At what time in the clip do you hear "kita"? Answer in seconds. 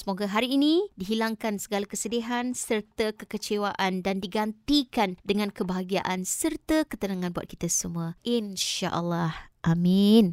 7.44-7.68